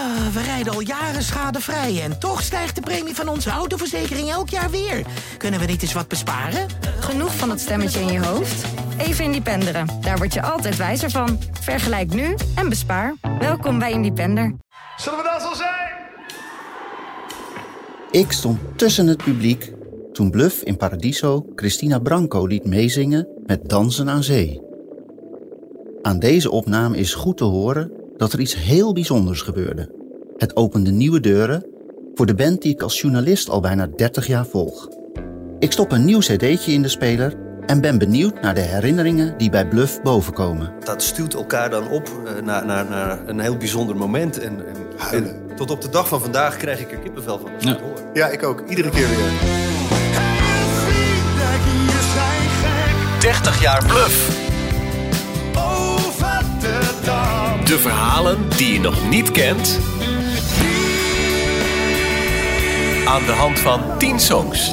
[0.00, 4.48] Ah, we rijden al jaren schadevrij en toch stijgt de premie van onze autoverzekering elk
[4.48, 5.06] jaar weer.
[5.36, 6.66] Kunnen we niet eens wat besparen?
[7.00, 8.64] Genoeg van dat stemmetje in je hoofd?
[8.98, 9.86] Even Independeren.
[10.00, 11.38] Daar word je altijd wijzer van.
[11.60, 13.14] Vergelijk nu en bespaar.
[13.38, 14.54] Welkom bij Independer.
[14.96, 15.90] Zullen we dat zo zijn?
[18.10, 19.72] Ik stond tussen het publiek
[20.12, 24.62] toen Bluff in Paradiso Christina Branco liet meezingen met Dansen aan Zee.
[26.02, 29.90] Aan deze opname is goed te horen dat er iets heel bijzonders gebeurde.
[30.36, 31.66] Het opende nieuwe deuren
[32.14, 34.88] voor de band die ik als journalist al bijna 30 jaar volg.
[35.58, 37.34] Ik stop een nieuw cd'tje in de speler
[37.66, 40.72] en ben benieuwd naar de herinneringen die bij Bluff bovenkomen.
[40.84, 44.38] Dat stuurt elkaar dan op eh, naar, naar, naar een heel bijzonder moment.
[44.38, 47.50] En, en, en tot op de dag van vandaag krijg ik er kippenvel van.
[47.58, 47.78] Ja.
[48.12, 48.68] Ja, ik ook.
[48.68, 49.18] Iedere keer weer.
[53.20, 54.39] 30 jaar Bluff.
[57.70, 59.78] De verhalen die je nog niet kent.
[63.06, 64.72] Aan de hand van 10 songs.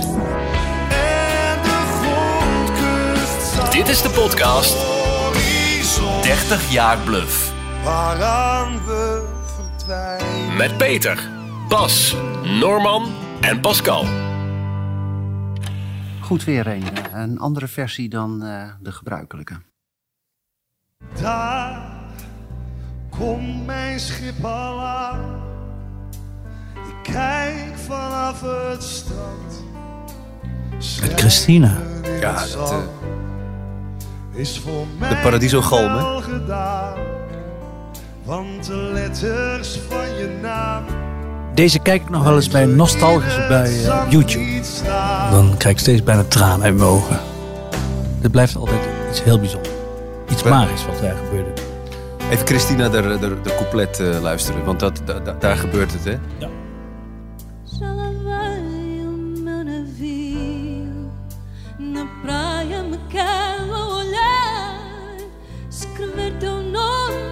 [3.71, 7.53] Dit is de podcast horizon 30 jaar Bluff.
[7.83, 10.55] waaraan we verdwijnen.
[10.55, 11.29] Met Peter,
[11.67, 14.05] Bas, Norman en Pascal.
[16.21, 16.83] Goed weer, Reen.
[17.13, 19.61] Een andere versie dan eh, de gebruikelijke.
[21.21, 21.96] Daar
[23.17, 25.19] komt mijn schip al aan.
[26.73, 29.63] Ik kijk vanaf het strand.
[31.01, 31.77] Met Christina.
[32.19, 32.77] Ja, dat, eh,
[34.39, 36.21] is voor mij Paradiso Galm, hè?
[36.21, 36.93] gedaan.
[38.23, 40.83] Want de letters van je naam.
[41.53, 44.61] Deze kijk ik nog wel eens bij nostalgisch bij eh, YouTube.
[45.31, 47.19] Dan krijg ik steeds bijna tranen uit mijn ogen.
[48.21, 49.73] Het blijft altijd iets heel bijzonders.
[50.31, 51.66] Iets magisch wat daar gebeurde.
[52.31, 56.03] Even Christina de, de, de couplet eh, luisteren, want dat, da- da- daar gebeurt het,
[56.03, 56.15] hè?
[56.39, 56.53] Nome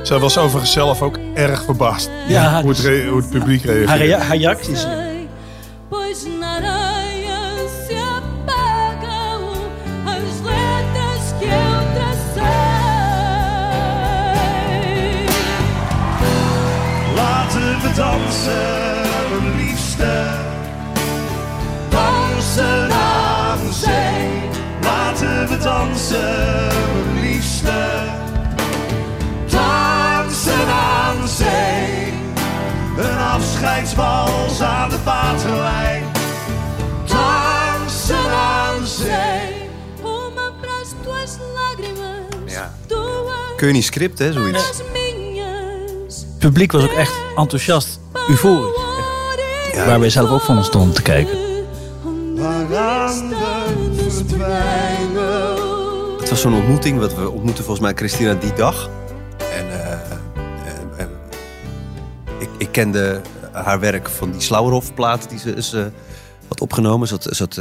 [0.03, 2.09] Zij was overigens zelf ook erg verbaasd.
[2.27, 3.87] Ja, hoe, het re- hoe het publiek reageert.
[3.89, 4.85] Haar, rea- haar reacties.
[26.17, 28.03] Mijn liefste.
[29.45, 32.13] Dansen aan zee.
[32.97, 36.03] Een afscheidswals aan de waterlijn.
[37.05, 39.63] Dansen aan zee.
[42.45, 42.73] Ja.
[43.55, 44.67] Kun je niet scripten, hè, zoiets?
[44.67, 47.99] Het publiek was ook echt enthousiast,
[48.29, 48.75] euforisch.
[49.71, 49.85] Echt.
[49.85, 51.44] Waar wij zelf ook van stonden te kijken.
[56.25, 58.89] Het was zo'n ontmoeting, wat we ontmoetten volgens mij Christina die dag.
[59.37, 61.07] En eh, eh, eh,
[62.39, 63.21] ik, ik kende
[63.51, 65.71] haar werk van die Slauerhoff-plaat die ze is,
[66.47, 67.07] had opgenomen.
[67.07, 67.53] Ze had,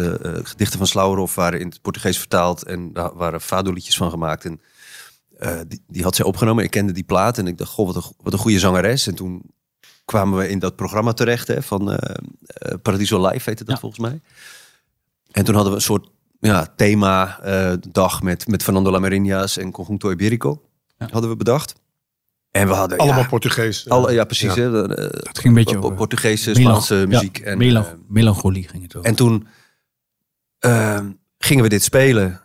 [0.47, 4.45] gedichten van Slauerhoff waren in het Portugees vertaald en daar waren fado-liedjes van gemaakt.
[4.45, 4.61] En
[5.69, 6.65] die, die had zij opgenomen.
[6.65, 9.07] Ik kende die plaat en ik dacht, goh, wat een, wat een goede zangeres.
[9.07, 9.43] En toen
[10.05, 11.99] kwamen we in dat programma terecht hè, van
[12.83, 13.81] Paradiso Live, heette dat Ja.
[13.81, 14.21] volgens mij.
[15.31, 16.13] En toen hadden we een soort
[16.47, 20.63] ja, thema eh, dag met, met Fernando Lamarinas en Conjunto Iberico.
[21.11, 21.75] Hadden we bedacht.
[22.51, 23.89] En we hadden Allemaal ja, Portugees.
[23.89, 24.55] alle, ja precies.
[24.55, 24.61] Ja.
[24.63, 27.39] Hè, eh, Het ging een beetje over Portugese, melan- Spaanse ja, muziek.
[27.39, 29.09] en, melan- eh, melancholie ging het over.
[29.09, 29.47] en toen
[30.59, 32.41] ehm, gingen we dit spelen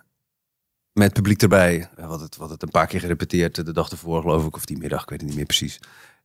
[0.94, 1.90] met publiek erbij.
[1.96, 4.56] We hadden het, we hadden het een paar keer gerepeteerd de dag ervoor, geloof ik,
[4.56, 5.80] of die middag, ik weet het niet meer precies.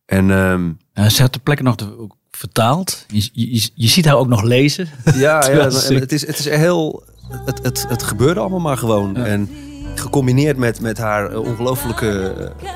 [0.05, 3.05] En ehm, Ja, ze had de plekken nog te- ook vertaald.
[3.07, 4.89] Je, je, je ziet haar ook nog lezen.
[5.05, 5.11] ja,
[5.49, 7.03] ja en het is, het is heel.
[7.45, 9.13] Het, het, het gebeurde allemaal maar gewoon.
[9.17, 9.25] Ja.
[9.25, 9.49] En
[9.95, 12.67] gecombineerd met, met haar eh, ongelooflijke eh,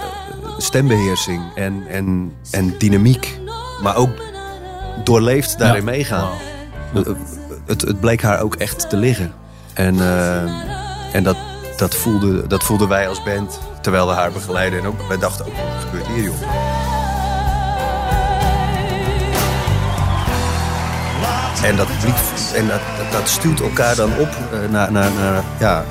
[0.57, 3.39] stembeheersing en, en, en dynamiek,
[3.81, 4.09] maar ook
[5.03, 5.91] doorleefd daarin Ja.
[5.91, 6.29] meegaan.
[6.93, 7.01] Eh,
[7.65, 9.33] Het, het bleek haar ook echt te liggen.
[9.73, 9.99] En,
[11.13, 11.37] en dat,
[11.77, 14.79] dat, voelde, dat voelden wij als band terwijl we haar begeleiden.
[14.79, 16.33] En ook, wij dachten ook, wat gebeurt hier joh?
[21.63, 21.87] En dat,
[22.55, 22.79] en dat,
[23.11, 25.85] dat, stuurt elkaar dan op eh, naar, naar, naar ja,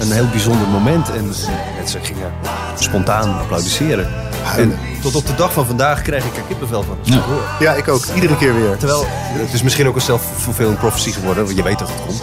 [0.00, 1.08] een, een heel bijzonder moment.
[1.10, 1.34] En, en
[1.76, 2.32] mensen gingen
[2.78, 4.08] spontaan applaudisseren.
[4.56, 6.96] En tot op de dag van vandaag krijg ik er kippenvel van.
[6.98, 7.20] als ik Ja.
[7.20, 7.42] het hoor.
[7.58, 8.04] Ja, ik ook.
[8.14, 8.76] Iedere keer weer.
[8.76, 12.22] Terwijl, het is misschien ook een zelfvervelend profetie geworden, want je weet dat het komt.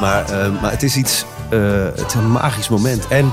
[0.00, 3.08] Maar, eh, maar het is iets, eh, het is een magisch moment.
[3.08, 3.32] En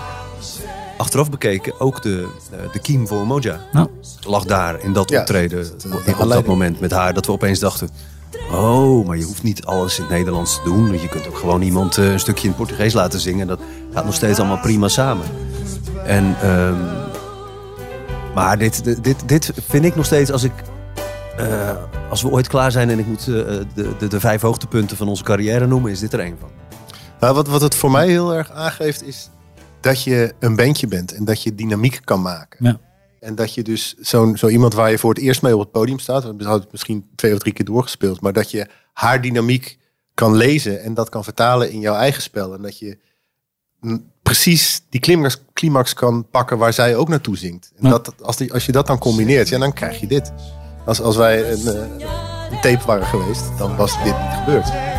[0.98, 3.60] achteraf bekeken ook de, eh, de kiem voor Moja.
[3.72, 3.88] Nou.
[4.22, 5.66] Lag daar in dat Ja, optreden
[6.06, 7.14] eh, op dat moment met haar.
[7.14, 7.90] Dat we opeens dachten,
[8.52, 11.02] oh, maar je hoeft niet alles in het Nederlands te doen.
[11.02, 13.48] Je kunt ook gewoon iemand eh, een stukje in het Portugees laten zingen.
[13.48, 13.60] Dat
[13.94, 15.26] gaat nog steeds allemaal prima samen.
[16.06, 16.76] En, ehm,
[18.36, 20.52] maar dit, dit- dit, vind ik nog steeds als ik...
[21.38, 21.72] eh,
[22.10, 23.26] als we ooit klaar zijn en ik moet eh,
[23.74, 26.50] de, de, de vijf hoogtepunten van onze carrière noemen, is dit er één van.
[27.20, 29.30] Nou, wat, wat het voor mij heel erg aangeeft is
[29.82, 32.66] dat je een bandje bent en dat je dynamiek kan maken.
[32.66, 32.80] Ja.
[33.20, 35.72] En dat je dus zo'n zo iemand waar je voor het eerst mee op het
[35.72, 39.22] podium staat, we hadden het misschien twee of drie keer doorgespeeld, maar dat je haar
[39.22, 39.78] dynamiek
[40.14, 42.54] kan lezen en dat kan vertalen in jouw eigen spel.
[42.54, 42.98] En dat je
[44.24, 47.72] precies die climax, climax kan pakken waar zij ook naartoe zingt.
[47.82, 50.32] En dat, als, die, als je dat dan combineert, ja, dan krijg je dit.
[50.86, 52.08] Als, als wij een, eh,
[52.52, 54.99] een tape waren geweest, dan was dit niet gebeurd.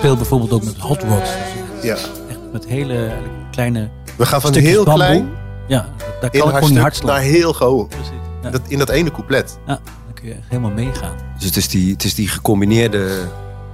[0.00, 1.30] Speel bijvoorbeeld ook met hot rods.
[1.82, 1.94] Ja.
[2.28, 3.12] Echt met hele
[3.50, 5.04] kleine We gaan van stukjes heel bamboe.
[5.06, 5.30] klein
[5.68, 5.88] Ja,
[6.20, 7.86] daar in kan ik gewoon niet naar heel.
[7.86, 8.10] Precies.
[8.42, 8.50] Ja.
[8.50, 9.58] Dat, in dat ene couplet.
[9.66, 11.14] ja, dan kun je echt helemaal meegaan.
[11.36, 13.28] Dus het is die, het is die gecombineerde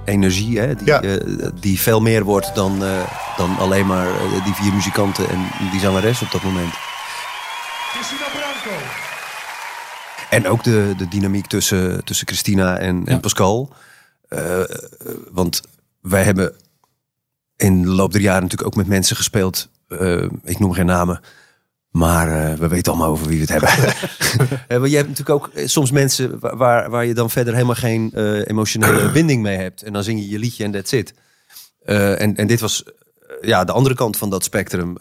[0.05, 1.01] energie, hè, die, Ja.
[1.01, 2.89] eh, die veel meer wordt dan, eh,
[3.37, 5.39] dan alleen maar eh, die vier muzikanten en
[5.71, 6.73] die zangeres op dat moment.
[10.29, 13.19] En ook de, de dynamiek tussen, tussen Christina en, en.
[13.19, 13.73] Pascal.
[15.31, 15.61] Want
[16.09, 16.53] wij hebben
[17.55, 19.69] in de loop der jaren natuurlijk ook met mensen gespeeld.
[19.87, 21.19] eh, ik noem geen namen.
[21.91, 23.69] Maar eh, we weten allemaal over wie we het hebben.
[24.67, 28.13] Eh, je hebt natuurlijk ook soms mensen wa- waar, waar je dan verder helemaal geen
[28.45, 29.83] emotionele binding mee hebt.
[29.83, 31.13] En dan zing je je liedje en that's it.
[31.85, 32.83] En, en dit was
[33.41, 34.97] ja, de andere kant van dat spectrum.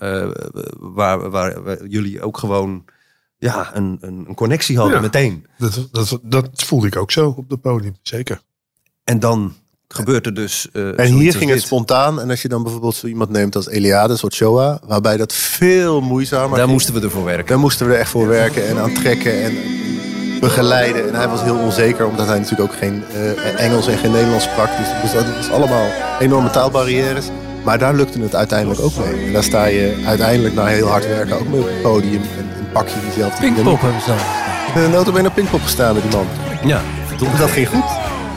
[0.79, 2.85] waar, waar, waar jullie ook gewoon
[3.38, 5.00] ja, een, een, een connectie hadden Ja.
[5.02, 5.47] meteen.
[5.59, 8.41] Dat, dat, dat voelde ik ook zo op het podium, zeker.
[9.05, 9.55] En dan
[9.88, 10.69] gebeurt er dus.
[10.73, 12.21] eh, En hier ging het spontaan.
[12.21, 15.33] En als je dan bijvoorbeeld zo iemand neemt als Eliade, een soort Shoah, waarbij dat
[15.33, 16.71] veel moeizamer Daar ging.
[16.71, 17.47] moesten we ervoor werken.
[17.47, 19.53] Daar moesten we er echt voor werken en aan trekken en
[20.41, 21.09] begeleiden.
[21.09, 24.44] En hij was heel onzeker, omdat hij natuurlijk ook geen eh, Engels en geen Nederlands
[24.44, 24.69] sprak.
[24.79, 25.87] Dus was, het was allemaal
[26.21, 27.27] enorme taalbarrières.
[27.65, 29.27] Maar daar lukte het uiteindelijk ook mee.
[29.27, 32.23] En daar sta je uiteindelijk na heel hard werken ook mee op het podium.
[32.23, 34.06] En, en pak je diezelfde Pinkpop hebben ze
[35.15, 35.27] dan.
[35.27, 36.27] Op Pinkpop gestaan met die man.
[36.65, 36.81] Ja,
[37.19, 37.85] Dus dat ging goed.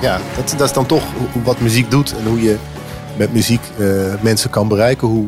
[0.02, 1.04] Ja, dat, dat is dan toch
[1.44, 2.18] wat muziek doet.
[2.18, 2.58] En hoe je
[3.18, 5.08] met muziek eh, mensen kan bereiken.
[5.08, 5.28] Hoe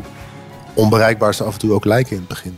[0.74, 2.58] onbereikbaar ze af en toe ook lijken in het begin.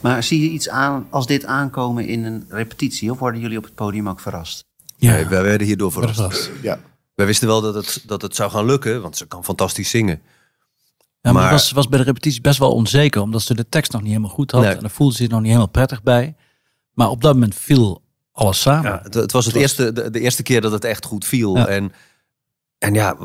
[0.00, 3.10] Maar zie je iets aan als dit aankomen in een repetitie?
[3.10, 4.64] Of worden jullie op het podium ook verrast?
[4.96, 6.14] Ja, Nee, wij werden hierdoor verrast.
[6.14, 6.50] verrast.
[6.62, 6.78] Ja.
[7.14, 10.20] Wij wisten wel dat het, dat het zou gaan lukken, want ze kan fantastisch zingen.
[11.20, 13.68] Ja, maar, Maar- het was, was bij de repetitie best wel onzeker, omdat ze de
[13.68, 14.62] tekst nog niet helemaal goed had.
[14.62, 14.74] Nee.
[14.74, 16.34] En daar voelde ze zich nog niet helemaal prettig bij.
[16.92, 18.01] Maar op dat moment viel
[18.32, 18.90] alles samen.
[18.90, 21.56] Ja, het, het was het eerste, de, de eerste keer dat het echt goed viel.
[21.56, 21.66] Ja.
[21.66, 21.92] En,
[22.78, 23.16] en ja,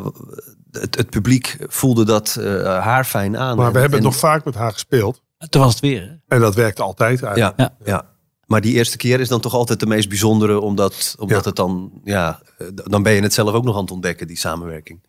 [0.71, 3.57] het, het publiek voelde dat eh, haar fijn aan.
[3.57, 5.21] Maar we En- hebben en- het nog vaak met haar gespeeld.
[5.49, 6.01] Toen was het weer.
[6.01, 6.35] hè?
[6.35, 7.59] En dat werkte altijd eigenlijk.
[7.59, 8.05] Ja, ja.
[8.45, 11.47] Maar die eerste keer is dan toch altijd de meest bijzondere, omdat, omdat Ja.
[11.47, 14.37] het dan, ja, eh, dan ben je het zelf ook nog aan het ontdekken, die
[14.37, 15.05] samenwerking.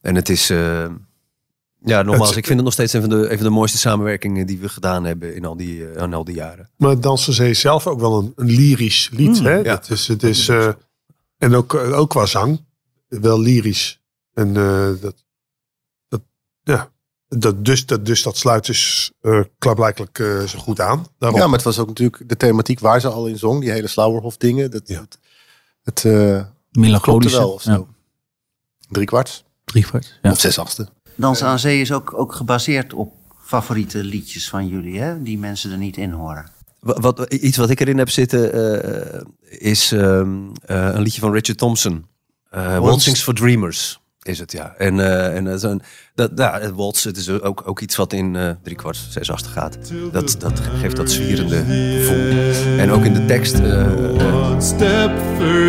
[0.00, 0.86] En het is, eh,
[1.84, 3.78] ja, nogmaals, Het- ik vind het nog steeds een van, de, een van de mooiste
[3.78, 6.70] samenwerkingen die we gedaan hebben in al die, eh, in al die jaren.
[6.76, 9.38] Maar Dansen Zee is zelf ook wel een, een lyrisch lied.
[9.40, 9.54] Mm, hè?
[9.54, 9.62] ja.
[9.62, 10.68] Dat is, het is, eh,
[11.38, 12.64] en ook, eh, ook qua zang.
[13.08, 14.00] Wel lyrisch.
[14.34, 15.24] En eh, dat,
[16.08, 16.20] dat,
[16.62, 16.90] ja,
[17.28, 21.06] dat, dus, dat, dus dat sluit dus eh klaarblijkelijk eh, zo goed aan.
[21.18, 23.60] Ja, maar het was ook natuurlijk de thematiek waar ze al in zong.
[23.60, 24.70] Die hele Slauwerhof dingen.
[24.70, 25.00] Dat, Ja.
[25.00, 25.18] Het,
[25.82, 27.38] het eh, Melancholische.
[27.38, 27.70] wel of zo.
[27.70, 27.84] Ja,
[28.88, 29.44] Drie kwart.
[29.64, 30.18] driekwart.
[30.22, 30.30] Ja.
[30.30, 30.88] Of zes achtste.
[31.14, 33.12] Dansen aan Zee is ook, ook gebaseerd op
[33.44, 35.22] favoriete liedjes van jullie, hè?
[35.22, 36.50] die mensen er niet in horen.
[36.80, 40.28] Wat, wat, iets wat ik erin heb zitten eh, is ehm,
[40.64, 42.06] eh, een liedje van Richard Thompson.
[42.50, 44.74] Eh Waltzings for Dreamers is het, ja.
[44.78, 45.82] En, eh en zo'n,
[46.14, 49.30] dat, ja, het waltz, het is ook, ook iets wat in eh drie kwart, zes
[49.30, 49.78] achter gaat.
[50.12, 52.78] Dat, dat geeft dat zwierende gevoel.
[52.78, 53.60] En ook in de tekst...
[53.60, 55.62] One step for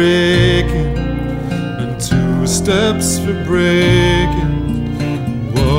[0.63, 0.97] aching,
[1.77, 4.52] and two steps for breaking.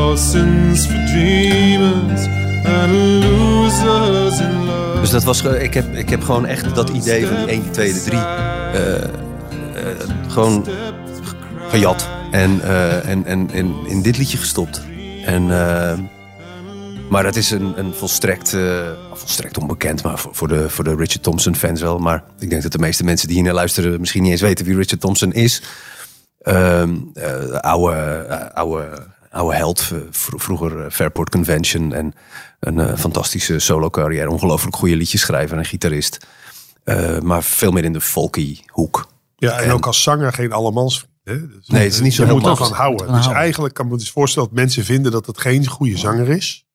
[0.04, 2.26] Waltzings for dreamers,
[2.64, 2.92] and
[3.25, 5.00] losers in love.
[5.00, 7.70] Dus dat was, ik heb, ik heb gewoon echt dat idee van die 1, die
[7.70, 9.11] 2, de 3 eh,
[10.28, 10.66] gewoon
[11.68, 12.08] gejat.
[12.30, 14.82] En, eh, en, en, en in dit liedje gestopt.
[15.25, 15.99] En, eh,
[17.11, 20.96] maar dat is een, een volstrekt, eh, volstrekt onbekend, maar voor, voor, de, voor de
[20.96, 21.99] Richard Thompson fans wel.
[21.99, 24.64] Maar ik denk dat de meeste mensen die hier naar luisteren misschien niet eens weten
[24.64, 25.62] wie Richard Thompson is.
[27.61, 27.96] Oude,
[28.28, 32.12] eh, oude, oude held, vro- vroeger eh, Fairport Convention en
[32.60, 34.30] een eh, fantastische solo carrière.
[34.30, 36.26] Ongelooflijk goede liedjes schrijver en gitarist.
[36.84, 39.06] Eh, maar veel meer in de folky hoek.
[39.36, 41.12] Ja, en, ook als zanger geen allemansvriend.
[41.24, 41.48] Hè?
[41.48, 42.72] Dus, Nee, het is niet zo Je heel moet makkelijk.
[42.72, 43.12] ervan houden.
[43.14, 46.66] Dus eigenlijk kan me dus voorstellen dat mensen vinden dat het geen goede zanger is.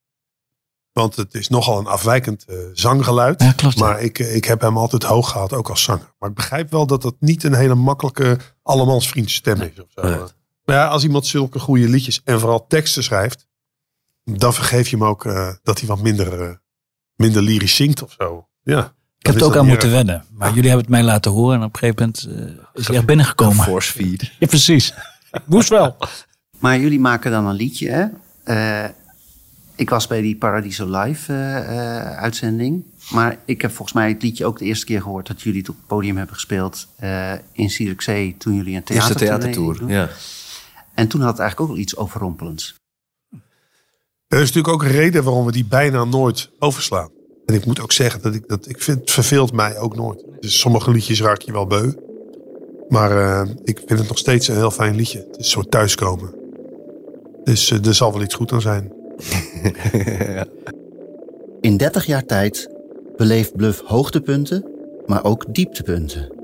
[0.91, 3.41] Want het is nogal een afwijkend zanggeluid.
[3.41, 3.85] Ja, klopt, ja.
[3.85, 6.13] Maar ik, ik heb hem altijd hoog gehad, ook als zanger.
[6.19, 9.81] Maar ik begrijp wel dat dat niet een hele makkelijke allemansvriendstem is.
[9.81, 10.01] Of zo.
[10.01, 10.19] Nee.
[10.69, 13.47] Maar ja, als iemand zulke goede liedjes en vooral teksten schrijft.
[14.23, 16.55] Dan vergeef je hem ook eh, dat hij wat minder, eh,
[17.15, 18.47] minder lyrisch zingt of zo.
[18.63, 18.93] Ja.
[19.19, 19.95] Ik heb het ook aan moeten erg.
[19.97, 20.25] wennen.
[20.31, 21.57] Maar jullie hebben het mij laten horen.
[21.57, 23.63] En op een gegeven moment eh, is hij echt binnengekomen.
[23.65, 24.31] Force feed.
[24.39, 24.93] Ja, precies.
[25.45, 25.95] Moest wel.
[26.59, 28.05] Maar jullie maken dan een liedje, hè?
[28.83, 28.89] Eh,
[29.75, 32.83] ik was bij die Paradiso Live eh, eh, uitzending.
[33.11, 35.27] Maar ik heb volgens mij het liedje ook de eerste keer gehoord...
[35.27, 38.35] dat jullie het op het podium hebben gespeeld eh, in Zierikzee...
[38.37, 39.77] toen jullie een Eerste theatertour.
[39.77, 39.87] doen.
[39.89, 40.09] Ja.
[40.99, 42.75] En toen had het eigenlijk ook wel iets overrompelends.
[44.27, 47.09] Er is natuurlijk ook een reden waarom we die bijna nooit overslaan.
[47.45, 50.23] En ik moet ook zeggen dat ik dat ik vind het verveelt mij ook nooit.
[50.39, 51.93] Dus sommige liedjes raak je wel beu.
[52.89, 55.17] Maar eh, ik vind het nog steeds een heel fijn liedje.
[55.17, 56.33] Het is een soort thuiskomen.
[57.43, 58.93] Dus eh, er zal wel iets goed aan zijn.
[61.61, 62.69] In 30 jaar tijd
[63.17, 64.65] beleeft Bluff hoogtepunten,
[65.05, 66.38] maar ook dieptepunten.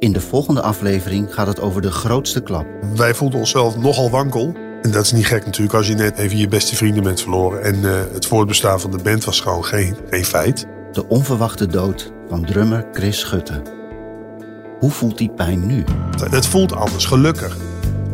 [0.00, 2.66] In de volgende aflevering gaat het over de grootste klap.
[2.94, 4.54] Wij voelden onszelf nogal wankel.
[4.82, 7.62] En dat is niet gek natuurlijk als je net even je beste vrienden bent verloren.
[7.62, 10.66] En eh, het voortbestaan van de band was gewoon geen, geen feit.
[10.92, 13.62] De onverwachte dood van drummer Chris Schutte.
[14.78, 15.84] Hoe voelt die pijn nu?
[16.30, 17.56] Het voelt anders, gelukkig.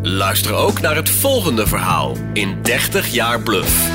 [0.02, 3.88] Luister ook naar het volgende verhaal in 30 jaar Bluff.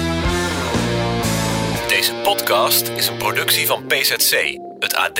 [1.88, 5.20] Deze podcast is een productie van PZC, het AD